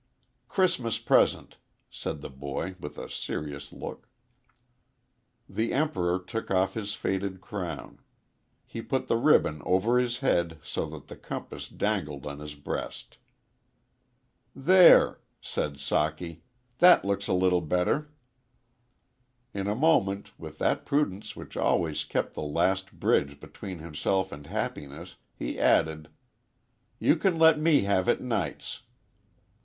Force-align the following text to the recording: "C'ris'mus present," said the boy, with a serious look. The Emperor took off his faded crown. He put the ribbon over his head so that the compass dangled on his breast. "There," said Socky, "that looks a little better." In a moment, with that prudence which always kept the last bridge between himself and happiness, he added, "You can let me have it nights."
"C'ris'mus 0.49 0.97
present," 0.97 1.57
said 1.91 2.21
the 2.21 2.29
boy, 2.31 2.73
with 2.79 2.97
a 2.97 3.07
serious 3.07 3.71
look. 3.71 4.09
The 5.47 5.73
Emperor 5.73 6.17
took 6.17 6.49
off 6.49 6.73
his 6.73 6.95
faded 6.95 7.39
crown. 7.39 7.99
He 8.65 8.81
put 8.81 9.05
the 9.07 9.15
ribbon 9.15 9.61
over 9.63 9.99
his 9.99 10.17
head 10.21 10.57
so 10.63 10.87
that 10.87 11.05
the 11.05 11.15
compass 11.15 11.69
dangled 11.69 12.25
on 12.25 12.39
his 12.39 12.55
breast. 12.55 13.19
"There," 14.55 15.21
said 15.39 15.75
Socky, 15.75 16.39
"that 16.79 17.05
looks 17.05 17.27
a 17.27 17.33
little 17.33 17.61
better." 17.61 18.09
In 19.53 19.67
a 19.67 19.75
moment, 19.75 20.31
with 20.39 20.57
that 20.57 20.83
prudence 20.83 21.35
which 21.35 21.55
always 21.55 22.05
kept 22.05 22.33
the 22.33 22.41
last 22.41 22.93
bridge 22.99 23.39
between 23.39 23.77
himself 23.77 24.31
and 24.31 24.47
happiness, 24.47 25.17
he 25.37 25.59
added, 25.59 26.09
"You 26.97 27.15
can 27.17 27.37
let 27.37 27.59
me 27.59 27.81
have 27.83 28.09
it 28.09 28.19
nights." 28.19 28.81